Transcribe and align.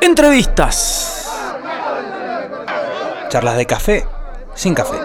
Entrevistas. 0.00 1.28
Charlas 3.28 3.56
de 3.56 3.66
café 3.66 4.06
sin 4.54 4.74
café. 4.74 4.96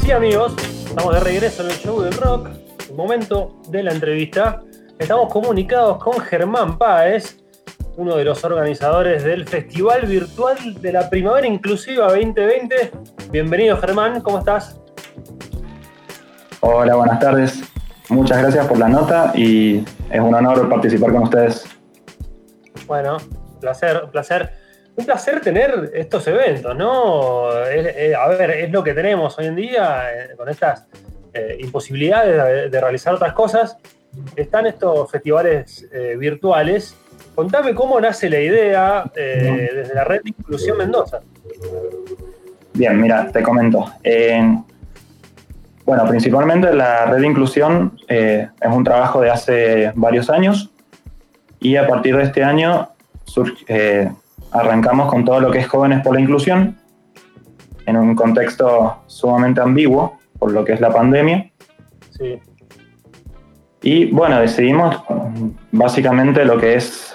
Sí 0.00 0.12
amigos, 0.12 0.54
estamos 0.86 1.14
de 1.14 1.20
regreso 1.20 1.62
en 1.62 1.70
el 1.70 1.76
show 1.78 2.00
del 2.00 2.14
rock, 2.14 2.48
el 2.88 2.94
momento 2.94 3.60
de 3.68 3.82
la 3.82 3.92
entrevista. 3.92 4.62
Estamos 4.98 5.32
comunicados 5.32 6.02
con 6.02 6.20
Germán 6.20 6.78
Páez, 6.78 7.38
uno 7.98 8.14
de 8.16 8.24
los 8.24 8.44
organizadores 8.44 9.24
del 9.24 9.44
Festival 9.48 10.06
Virtual 10.06 10.56
de 10.80 10.92
la 10.92 11.10
Primavera 11.10 11.48
Inclusiva 11.48 12.06
2020. 12.06 12.92
Bienvenido 13.32 13.76
Germán, 13.78 14.20
¿cómo 14.20 14.38
estás? 14.38 14.80
Hola, 16.60 16.94
buenas 16.94 17.18
tardes. 17.18 17.60
Muchas 18.08 18.38
gracias 18.38 18.68
por 18.68 18.78
la 18.78 18.88
nota 18.88 19.32
y 19.34 19.84
es 20.12 20.20
un 20.20 20.32
honor 20.32 20.68
participar 20.68 21.10
con 21.10 21.24
ustedes. 21.24 21.64
Bueno, 22.86 23.16
placer, 23.60 24.04
placer. 24.12 24.52
Un 24.94 25.04
placer 25.04 25.40
tener 25.40 25.90
estos 25.92 26.24
eventos, 26.28 26.76
¿no? 26.76 27.50
Es- 27.64 28.14
a 28.14 28.28
ver, 28.28 28.50
es 28.52 28.70
lo 28.70 28.84
que 28.84 28.94
tenemos 28.94 29.36
hoy 29.40 29.46
en 29.46 29.56
día 29.56 30.04
eh, 30.14 30.36
con 30.36 30.48
estas 30.48 30.86
eh, 31.34 31.56
imposibilidades 31.58 32.36
de, 32.44 32.70
de 32.70 32.80
realizar 32.80 33.12
otras 33.14 33.32
cosas. 33.32 33.76
Están 34.36 34.66
estos 34.66 35.10
festivales 35.10 35.86
eh, 35.92 36.16
virtuales. 36.18 36.96
Contame 37.34 37.74
cómo 37.74 38.00
nace 38.00 38.28
la 38.28 38.40
idea 38.40 39.10
eh, 39.14 39.70
desde 39.74 39.94
la 39.94 40.04
red 40.04 40.22
de 40.22 40.30
Inclusión 40.30 40.78
Mendoza. 40.78 41.20
Bien, 42.74 43.00
mira, 43.00 43.30
te 43.32 43.42
comento. 43.42 43.92
Eh, 44.02 44.58
bueno, 45.84 46.06
principalmente 46.06 46.72
la 46.74 47.06
red 47.06 47.20
de 47.20 47.26
inclusión 47.26 47.98
es 48.08 48.48
un 48.70 48.84
trabajo 48.84 49.20
de 49.20 49.30
hace 49.30 49.92
varios 49.94 50.28
años 50.30 50.70
y 51.60 51.76
a 51.76 51.86
partir 51.86 52.16
de 52.16 52.24
este 52.24 52.44
año 52.44 52.90
surge- 53.24 54.14
arrancamos 54.52 55.10
con 55.10 55.24
todo 55.24 55.40
lo 55.40 55.50
que 55.50 55.58
es 55.60 55.66
Jóvenes 55.66 56.02
por 56.02 56.14
la 56.14 56.20
Inclusión 56.20 56.78
en 57.86 57.96
un 57.96 58.14
contexto 58.14 59.02
sumamente 59.06 59.60
ambiguo 59.60 60.18
por 60.38 60.52
lo 60.52 60.64
que 60.64 60.74
es 60.74 60.80
la 60.80 60.90
pandemia. 60.90 61.50
Sí, 62.10 62.38
Y 63.82 64.06
bueno, 64.06 64.40
decidimos 64.40 64.96
básicamente 65.70 66.44
lo 66.44 66.58
que 66.58 66.74
es 66.74 67.14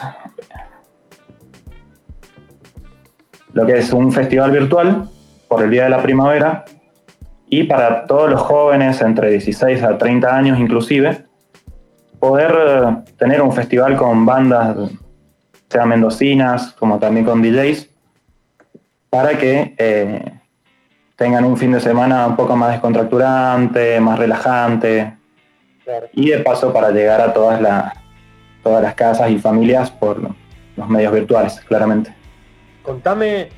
lo 3.54 3.66
que 3.66 3.78
es 3.78 3.94
un 3.94 4.12
festival 4.12 4.52
virtual 4.52 5.10
por 5.48 5.64
el 5.64 5.70
Día 5.70 5.84
de 5.84 5.90
la 5.92 6.02
Primavera 6.02 6.66
y 7.48 7.64
para 7.64 8.06
todos 8.06 8.30
los 8.30 8.42
jóvenes 8.42 9.00
entre 9.02 9.30
16 9.30 9.84
a 9.84 9.98
30 9.98 10.36
años 10.36 10.60
inclusive 10.60 11.26
poder 12.20 12.52
eh, 12.52 13.12
tener 13.18 13.42
un 13.44 13.54
festival 13.54 13.96
con 13.96 14.26
bandas 14.26 14.76
sea 15.70 15.86
mendocinas 15.86 16.72
como 16.74 16.98
también 16.98 17.26
con 17.26 17.42
DJs 17.44 17.90
para 19.10 19.38
que 19.38 19.76
eh, 19.78 20.40
tengan 21.16 21.46
un 21.46 21.58
fin 21.58 21.72
de 21.72 21.80
semana 21.80 22.26
un 22.26 22.36
poco 22.36 22.56
más 22.56 22.72
descontracturante, 22.72 24.00
más 24.00 24.18
relajante, 24.18 25.14
claro. 25.84 26.08
y 26.14 26.30
de 26.30 26.40
paso 26.40 26.72
para 26.72 26.92
llegar 26.92 27.22
a 27.22 27.34
todas, 27.34 27.62
las 27.62 27.94
todas 28.64 28.82
las 28.82 28.96
casas 28.96 29.30
y 29.30 29.38
familias 29.38 29.92
por 29.92 30.20
los 30.76 30.90
medios 30.90 31.14
virtuales, 31.14 31.60
claramente. 31.68 32.14
Contame 32.82 33.50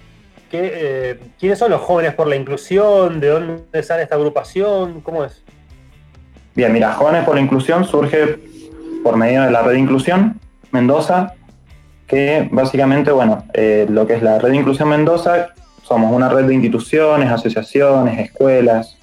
qué, 0.49 0.71
eh, 0.73 1.19
quiénes 1.39 1.59
son 1.59 1.71
los 1.71 1.81
jóvenes 1.81 2.13
por 2.13 2.27
la 2.27 2.35
inclusión, 2.35 3.19
de 3.19 3.27
dónde 3.27 3.83
sale 3.83 4.03
esta 4.03 4.15
agrupación, 4.15 5.01
cómo 5.01 5.23
es. 5.23 5.43
Bien, 6.55 6.71
mira, 6.71 6.93
Jóvenes 6.93 7.25
por 7.25 7.35
la 7.35 7.41
Inclusión 7.41 7.83
surge 7.83 8.39
por 9.03 9.17
medio 9.17 9.43
de 9.43 9.51
la 9.51 9.61
red 9.61 9.73
de 9.73 9.79
inclusión 9.79 10.39
Mendoza, 10.71 11.33
que 12.07 12.47
básicamente, 12.49 13.11
bueno, 13.11 13.43
eh, 13.53 13.85
lo 13.89 14.07
que 14.07 14.13
es 14.13 14.23
la 14.23 14.39
red 14.39 14.51
de 14.51 14.57
inclusión 14.57 14.87
Mendoza, 14.87 15.49
somos 15.83 16.13
una 16.13 16.29
red 16.29 16.45
de 16.45 16.53
instituciones, 16.53 17.29
asociaciones, 17.29 18.19
escuelas, 18.19 18.97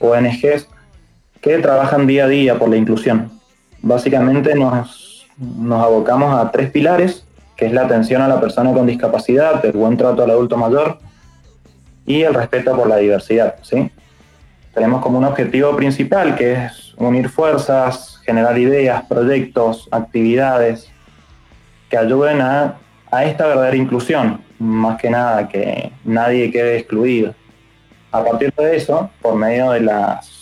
ONGs, 0.00 0.68
trabajan 1.56 2.06
día 2.06 2.24
a 2.24 2.28
día 2.28 2.58
por 2.58 2.68
la 2.68 2.76
inclusión. 2.76 3.30
Básicamente 3.80 4.54
nos, 4.54 5.26
nos 5.38 5.82
abocamos 5.82 6.38
a 6.38 6.50
tres 6.50 6.70
pilares, 6.70 7.24
que 7.56 7.66
es 7.66 7.72
la 7.72 7.82
atención 7.82 8.20
a 8.20 8.28
la 8.28 8.40
persona 8.40 8.72
con 8.72 8.86
discapacidad, 8.86 9.64
el 9.64 9.72
buen 9.72 9.96
trato 9.96 10.22
al 10.22 10.30
adulto 10.30 10.56
mayor 10.56 10.98
y 12.04 12.22
el 12.22 12.34
respeto 12.34 12.76
por 12.76 12.88
la 12.88 12.96
diversidad, 12.96 13.56
¿sí? 13.62 13.90
tenemos 14.78 15.02
como 15.02 15.18
un 15.18 15.24
objetivo 15.24 15.74
principal 15.74 16.36
que 16.36 16.52
es 16.52 16.94
unir 16.96 17.28
fuerzas, 17.28 18.20
generar 18.24 18.56
ideas, 18.56 19.02
proyectos, 19.08 19.88
actividades 19.90 20.88
que 21.90 21.98
ayuden 21.98 22.40
a, 22.40 22.76
a 23.10 23.24
esta 23.24 23.48
verdadera 23.48 23.76
inclusión, 23.76 24.40
más 24.60 25.00
que 25.00 25.10
nada 25.10 25.48
que 25.48 25.90
nadie 26.04 26.52
quede 26.52 26.78
excluido. 26.78 27.34
A 28.12 28.22
partir 28.22 28.52
de 28.56 28.76
eso, 28.76 29.10
por 29.20 29.34
medio 29.34 29.72
de 29.72 29.80
las 29.80 30.37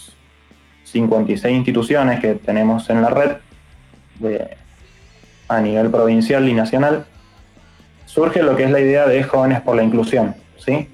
56 0.87 1.57
instituciones 1.57 2.21
que 2.21 2.35
tenemos 2.35 2.89
en 2.91 3.03
la 3.03 3.11
red 3.11 3.37
a 5.49 5.61
nivel 5.61 5.91
provincial 5.91 6.49
y 6.49 6.55
nacional, 6.55 7.05
surge 8.07 8.43
lo 8.43 8.57
que 8.57 8.65
es 8.65 8.71
la 8.71 8.81
idea 8.81 9.07
de 9.07 9.23
jóvenes 9.23 9.61
por 9.61 9.77
la 9.77 9.83
inclusión, 9.83 10.35
¿sí? 10.59 10.89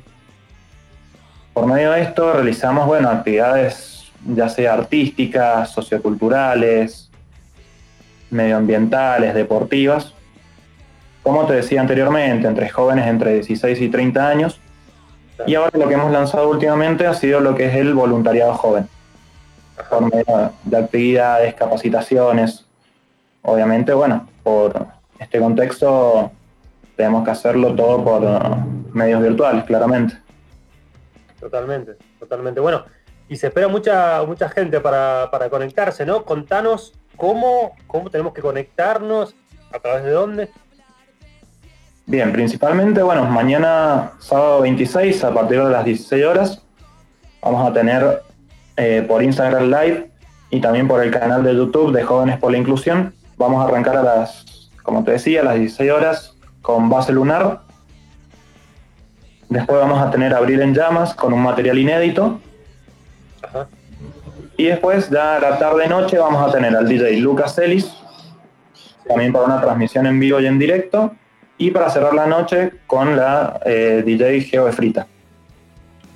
Por 1.53 1.67
medio 1.67 1.93
de 1.93 2.03
esto 2.03 2.33
realizamos, 2.33 2.87
bueno, 2.87 3.09
actividades 3.11 4.11
ya 4.25 4.49
sea 4.49 4.75
artísticas, 4.75 5.71
socioculturales, 5.71 7.11
medioambientales, 8.31 9.35
deportivas. 9.35 10.15
Como 11.23 11.47
te 11.47 11.55
decía 11.55 11.81
anteriormente, 11.81 12.49
entre 12.49 12.69
jóvenes 12.69 13.07
entre 13.07 13.35
16 13.35 13.81
y 13.81 13.89
30 13.89 14.29
años. 14.29 14.61
Y 15.47 15.55
ahora 15.55 15.77
lo 15.79 15.89
que 15.89 15.95
hemos 15.95 16.11
lanzado 16.13 16.49
últimamente 16.49 17.07
ha 17.07 17.15
sido 17.15 17.41
lo 17.41 17.55
que 17.55 17.67
es 17.67 17.75
el 17.75 17.95
voluntariado 17.95 18.55
joven, 18.55 18.89
por 19.89 20.03
medio 20.03 20.53
de 20.65 20.77
actividades, 20.77 21.55
capacitaciones. 21.55 22.67
Obviamente, 23.43 23.93
bueno, 23.93 24.29
por 24.43 24.87
este 25.19 25.39
contexto 25.39 26.31
tenemos 26.97 27.25
que 27.25 27.31
hacerlo 27.31 27.75
todo 27.75 28.05
por 28.05 28.57
medios 28.95 29.23
virtuales, 29.23 29.65
claramente. 29.65 30.17
Totalmente, 31.41 31.97
totalmente. 32.19 32.61
Bueno, 32.61 32.85
y 33.29 33.37
se 33.37 33.49
espera 33.49 33.69
mucha, 33.69 34.23
mucha 34.25 34.49
gente 34.49 34.81
para, 34.81 35.29
para 35.31 35.49
conectarse, 35.51 36.07
¿no? 36.07 36.25
Contanos 36.25 36.93
cómo, 37.17 37.75
cómo 37.87 38.11
tenemos 38.11 38.33
que 38.33 38.43
conectarnos, 38.43 39.35
a 39.73 39.79
través 39.79 40.05
de 40.05 40.11
dónde. 40.11 40.51
Bien, 42.07 42.33
principalmente, 42.33 43.03
bueno, 43.03 43.25
mañana 43.25 44.13
sábado 44.19 44.61
26 44.63 45.25
a 45.25 45.33
partir 45.33 45.63
de 45.63 45.71
las 45.71 45.85
16 45.85 46.25
horas 46.25 46.63
vamos 47.41 47.69
a 47.69 47.73
tener 47.73 48.23
eh, 48.77 49.05
por 49.07 49.23
Instagram 49.23 49.71
Live 49.71 50.11
y 50.51 50.61
también 50.61 50.89
por 50.89 51.03
el 51.03 51.11
canal 51.11 51.43
de 51.43 51.55
YouTube 51.55 51.93
de 51.93 52.03
Jóvenes 52.03 52.39
por 52.39 52.53
la 52.53 52.59
Inclusión. 52.59 53.15
Vamos 53.37 53.63
a 53.63 53.69
arrancar 53.69 53.97
a 53.97 54.03
las, 54.03 54.71
como 54.83 55.05
te 55.05 55.13
decía, 55.13 55.41
a 55.41 55.45
las 55.45 55.57
16 55.57 55.91
horas 55.91 56.37
con 56.61 56.89
Base 56.89 57.13
Lunar. 57.13 57.61
Después 59.49 59.79
vamos 59.79 60.01
a 60.01 60.11
tener 60.11 60.35
Abril 60.35 60.63
en 60.63 60.75
Llamas 60.75 61.15
con 61.15 61.33
un 61.33 61.43
material 61.43 61.79
inédito. 61.79 62.41
Ajá. 63.43 63.67
Y 64.57 64.67
después, 64.67 65.11
ya 65.11 65.37
a 65.37 65.41
la 65.41 65.59
tarde-noche, 65.59 66.19
vamos 66.19 66.49
a 66.49 66.53
tener 66.53 66.77
al 66.77 66.87
DJ 66.87 67.17
Lucas 67.17 67.59
Ellis, 67.59 67.93
también 69.09 69.33
para 69.33 69.47
una 69.47 69.61
transmisión 69.61 70.07
en 70.07 70.21
vivo 70.21 70.41
y 70.41 70.47
en 70.47 70.59
directo. 70.59 71.13
Y 71.59 71.71
para 71.71 71.91
cerrar 71.91 72.15
la 72.15 72.27
noche 72.27 72.73
con 72.87 73.17
la 73.17 73.61
eh, 73.65 74.03
DJ 74.05 74.43
Geo 74.43 74.71
Frita. 74.73 75.07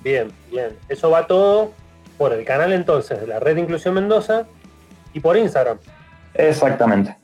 Bien, 0.03 0.29
bien. 0.51 0.77
Eso 0.89 1.11
va 1.11 1.27
todo 1.27 1.73
por 2.17 2.33
el 2.33 2.45
canal 2.45 2.73
entonces 2.73 3.21
de 3.21 3.27
la 3.27 3.41
Red 3.41 3.57
de 3.57 3.61
Inclusión 3.63 3.95
Mendoza 3.95 4.47
y 5.13 5.21
por 5.21 5.37
Instagram. 5.37 5.79
Exactamente. 6.35 7.17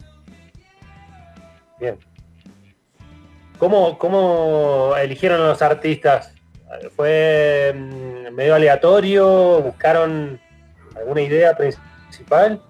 Bien. 1.78 1.98
¿Cómo, 3.58 3.98
cómo 3.98 4.94
eligieron 4.96 5.40
a 5.40 5.48
los 5.48 5.62
artistas? 5.62 6.32
¿Fue 6.96 7.74
mm, 7.74 8.34
medio 8.34 8.54
aleatorio? 8.54 9.60
¿Buscaron 9.60 10.40
alguna 10.96 11.22
idea 11.22 11.56
principal? 11.56 12.60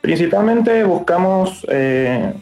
Principalmente 0.00 0.84
buscamos 0.84 1.66
eh, 1.68 2.32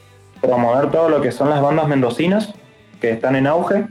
promover 0.40 0.90
todo 0.90 1.08
lo 1.08 1.20
que 1.20 1.32
son 1.32 1.50
las 1.50 1.62
bandas 1.62 1.88
mendocinas 1.88 2.52
que 3.00 3.10
están 3.10 3.36
en 3.36 3.46
auge, 3.46 3.86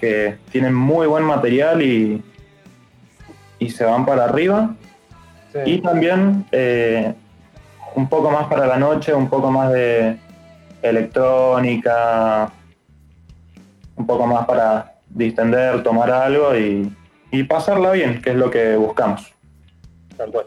que 0.00 0.38
tienen 0.50 0.74
muy 0.74 1.06
buen 1.06 1.24
material 1.24 1.82
y, 1.82 2.22
y 3.60 3.70
se 3.70 3.84
van 3.84 4.04
para 4.04 4.24
arriba. 4.24 4.74
Sí. 5.52 5.58
Y 5.64 5.80
también 5.80 6.46
eh, 6.50 7.14
un 7.94 8.08
poco 8.08 8.30
más 8.30 8.48
para 8.48 8.66
la 8.66 8.78
noche, 8.78 9.14
un 9.14 9.28
poco 9.28 9.50
más 9.52 9.72
de 9.72 10.18
electrónica, 10.82 12.50
un 13.94 14.06
poco 14.06 14.26
más 14.26 14.46
para 14.46 14.94
distender, 15.08 15.82
tomar 15.82 16.10
algo 16.10 16.56
y, 16.56 16.92
y 17.30 17.44
pasarla 17.44 17.92
bien, 17.92 18.20
que 18.22 18.30
es 18.30 18.36
lo 18.36 18.50
que 18.50 18.76
buscamos. 18.76 19.32
Tal 20.16 20.30
cual. 20.30 20.46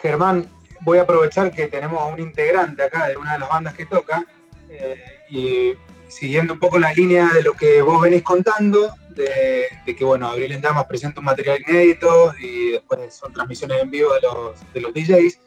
Germán, 0.00 0.46
voy 0.82 0.98
a 0.98 1.02
aprovechar 1.02 1.50
que 1.50 1.66
tenemos 1.66 2.00
a 2.00 2.06
un 2.06 2.20
integrante 2.20 2.82
acá 2.82 3.08
de 3.08 3.16
una 3.16 3.32
de 3.34 3.38
las 3.40 3.48
bandas 3.48 3.74
que 3.74 3.86
toca 3.86 4.24
eh, 4.68 5.02
y 5.30 5.72
siguiendo 6.14 6.54
un 6.54 6.60
poco 6.60 6.78
la 6.78 6.92
línea 6.92 7.28
de 7.32 7.42
lo 7.42 7.54
que 7.54 7.82
vos 7.82 8.00
venís 8.00 8.22
contando, 8.22 8.94
de, 9.10 9.66
de 9.84 9.96
que 9.96 10.04
bueno, 10.04 10.28
Abril 10.28 10.52
en 10.52 10.60
Damas 10.60 10.86
presenta 10.86 11.20
un 11.20 11.26
material 11.26 11.60
inédito 11.68 12.34
y 12.40 12.72
después 12.72 13.14
son 13.14 13.32
transmisiones 13.32 13.82
en 13.82 13.90
vivo 13.90 14.12
de 14.14 14.20
los, 14.20 14.72
de 14.72 14.80
los 14.80 14.94
DJs. 14.94 15.40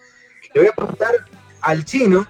Le 0.54 0.62
voy 0.62 0.68
a 0.68 0.74
preguntar 0.74 1.14
al 1.62 1.86
chino 1.86 2.28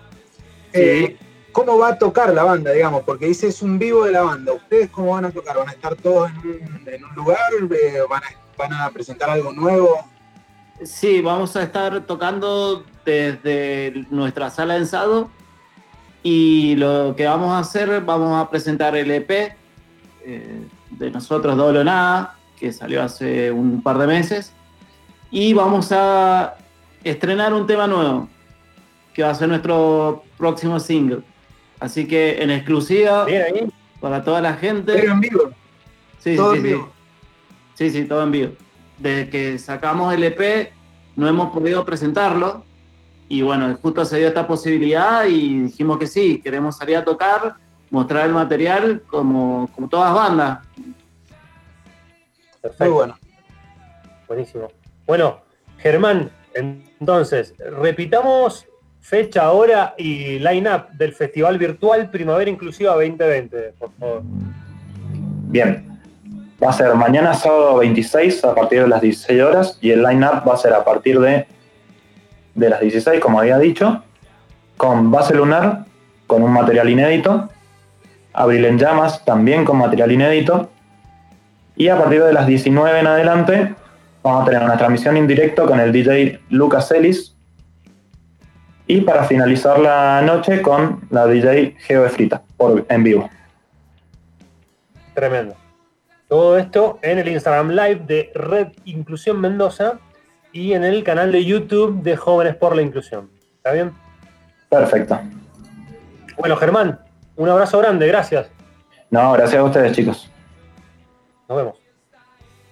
eh, 0.74 1.18
cómo 1.52 1.78
va 1.78 1.90
a 1.90 1.98
tocar 1.98 2.34
la 2.34 2.44
banda, 2.44 2.72
digamos, 2.72 3.04
porque 3.04 3.26
dice 3.26 3.48
es 3.48 3.62
un 3.62 3.80
vivo 3.80 4.06
de 4.06 4.12
la 4.12 4.22
banda. 4.22 4.54
¿Ustedes 4.54 4.90
cómo 4.90 5.14
van 5.14 5.26
a 5.26 5.32
tocar? 5.32 5.58
¿Van 5.58 5.70
a 5.70 5.72
estar 5.72 5.96
todos 5.96 6.30
en 6.30 6.38
un, 6.38 6.84
en 6.86 7.04
un 7.04 7.16
lugar? 7.16 7.40
Eh, 7.72 8.00
¿Van, 8.08 8.24
a, 8.24 8.28
¿Van 8.58 8.74
a 8.74 8.90
presentar 8.92 9.30
algo 9.30 9.52
nuevo? 9.52 9.98
Sí, 10.84 11.22
vamos 11.22 11.56
a 11.56 11.64
estar 11.64 12.06
tocando 12.06 12.86
desde 13.04 14.06
nuestra 14.12 14.52
sala 14.52 14.76
de 14.76 14.82
ensado 14.82 15.32
y 16.30 16.76
lo 16.76 17.16
que 17.16 17.26
vamos 17.26 17.54
a 17.54 17.60
hacer, 17.60 18.02
vamos 18.02 18.38
a 18.38 18.50
presentar 18.50 18.98
el 18.98 19.10
EP 19.12 19.32
eh, 20.26 20.62
de 20.90 21.10
nosotros 21.10 21.56
Doble 21.56 21.86
Nada, 21.86 22.36
que 22.60 22.74
salió 22.74 23.02
hace 23.02 23.50
un 23.50 23.82
par 23.82 23.98
de 23.98 24.08
meses, 24.08 24.52
y 25.32 25.54
vamos 25.54 25.94
a 25.94 26.58
estrenar 27.02 27.54
un 27.54 27.66
tema 27.66 27.88
nuevo, 27.88 28.28
que 29.14 29.24
va 29.24 29.30
a 29.30 29.36
ser 29.36 29.48
nuestro 29.48 30.26
próximo 30.38 30.82
single. 30.82 31.22
Así 31.80 32.06
que 32.10 32.44
en 32.44 32.52
exclusiva 32.52 33.24
ahí. 33.24 33.72
para 34.02 34.22
toda 34.22 34.42
la 34.42 34.56
gente. 34.56 34.96
Pero 34.96 35.14
en 35.14 35.22
vivo. 35.22 35.52
Sí, 36.20 36.36
todo 36.36 36.52
sí, 36.52 36.58
en 36.58 36.64
sí. 36.64 36.68
vivo. 36.68 36.90
Sí, 37.76 37.90
sí, 37.90 38.04
todo 38.04 38.24
en 38.24 38.32
vivo. 38.34 38.52
Desde 38.98 39.30
que 39.30 39.58
sacamos 39.60 40.14
el 40.14 40.26
EP 40.26 40.74
no 41.16 41.26
hemos 41.26 41.54
podido 41.54 41.86
presentarlo 41.86 42.66
y 43.30 43.42
bueno, 43.42 43.78
justo 43.82 44.06
se 44.06 44.18
dio 44.18 44.28
esta 44.28 44.48
posibilidad 44.48 45.26
y 45.26 45.64
dijimos 45.64 45.98
que 45.98 46.08
sí, 46.08 46.42
queremos 46.42 46.78
salir 46.78 46.98
a 46.98 47.04
tocar, 47.04 47.56
mostrar 47.90 48.26
el 48.26 48.34
material 48.34 49.02
como, 49.08 49.70
como 49.76 49.90
todas 49.90 50.14
bandas. 50.14 50.60
Perfecto. 52.62 52.86
Muy 52.86 52.94
bueno. 52.94 53.18
Buenísimo. 54.28 54.68
Bueno, 55.06 55.42
Germán, 55.78 56.30
entonces, 56.54 57.54
repitamos 57.58 58.66
fecha, 59.00 59.52
hora 59.52 59.94
y 59.98 60.40
line-up 60.40 60.90
del 60.94 61.14
Festival 61.14 61.58
Virtual 61.58 62.10
Primavera 62.10 62.50
Inclusiva 62.50 62.94
2020, 62.94 63.74
por 63.80 63.92
favor. 63.94 64.22
Bien, 65.50 66.00
va 66.62 66.70
a 66.70 66.74
ser 66.74 66.94
mañana 66.96 67.34
sábado 67.34 67.78
26 67.78 68.44
a 68.44 68.56
partir 68.56 68.82
de 68.82 68.88
las 68.88 69.02
16 69.02 69.42
horas 69.42 69.78
y 69.82 69.92
el 69.92 70.04
line-up 70.04 70.48
va 70.48 70.56
a 70.56 70.58
ser 70.58 70.74
a 70.74 70.84
partir 70.84 71.20
de, 71.20 71.48
de 72.58 72.70
las 72.70 72.82
16, 72.82 73.22
como 73.22 73.40
había 73.40 73.58
dicho, 73.60 74.04
con 74.76 75.12
Base 75.12 75.34
Lunar, 75.34 75.86
con 76.26 76.44
un 76.44 76.52
material 76.52 76.90
inédito, 76.90 77.50
Abril 78.34 78.66
en 78.66 78.80
Llamas, 78.80 79.24
también 79.24 79.64
con 79.64 79.78
material 79.78 80.12
inédito, 80.12 80.70
y 81.76 81.88
a 81.88 81.98
partir 81.98 82.24
de 82.24 82.34
las 82.34 82.48
19 82.48 83.00
en 83.00 83.08
adelante 83.08 83.76
vamos 84.24 84.42
a 84.42 84.46
tener 84.46 84.64
una 84.64 84.76
transmisión 84.76 85.16
en 85.18 85.28
directo 85.28 85.68
con 85.68 85.80
el 85.80 85.92
DJ 85.92 86.40
Lucas 86.50 86.92
Ellis, 86.92 87.36
y 88.88 89.02
para 89.02 89.26
finalizar 89.26 89.78
la 89.78 90.22
noche 90.24 90.62
con 90.62 91.02
la 91.12 91.28
DJ 91.28 91.76
Geo 91.78 92.10
Frita, 92.10 92.42
por, 92.58 92.86
en 92.90 93.04
vivo. 93.04 93.30
Tremendo. 95.14 95.56
Todo 96.28 96.58
esto 96.58 96.98
en 97.04 97.20
el 97.20 97.28
Instagram 97.28 97.70
Live 97.70 98.02
de 98.08 98.32
Red 98.34 98.70
Inclusión 98.86 99.40
Mendoza 99.40 100.00
y 100.52 100.74
en 100.74 100.84
el 100.84 101.04
canal 101.04 101.32
de 101.32 101.46
YouTube 101.46 102.02
de 102.02 102.16
Jóvenes 102.16 102.56
por 102.56 102.76
la 102.76 102.82
Inclusión. 102.82 103.30
¿Está 103.58 103.72
bien? 103.72 103.94
Perfecto. 104.70 105.20
Bueno, 106.38 106.56
Germán, 106.56 107.00
un 107.36 107.50
abrazo 107.50 107.80
grande, 107.80 108.08
gracias. 108.08 108.50
No, 109.10 109.34
gracias 109.34 109.60
a 109.60 109.64
ustedes, 109.64 109.94
chicos. 109.94 110.30
Nos 111.48 111.58
vemos. 111.58 111.78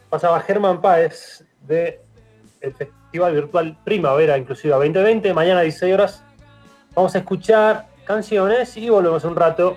Pasaba 0.10 0.40
Germán 0.42 0.82
Páez 0.82 1.46
de 1.62 2.02
el 2.62 2.74
Festival 2.74 3.34
Virtual 3.34 3.78
Primavera 3.84 4.38
Inclusiva 4.38 4.76
2020. 4.78 5.34
Mañana 5.34 5.60
a 5.60 5.64
16 5.64 5.94
horas 5.94 6.24
vamos 6.94 7.16
a 7.16 7.20
escuchar 7.20 7.88
canciones 8.06 8.76
y 8.78 8.90
volvemos 8.90 9.24
un 9.24 9.36
rato 9.36 9.74